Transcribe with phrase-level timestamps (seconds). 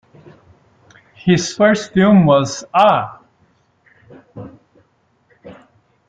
[1.13, 3.21] His first film was Ah!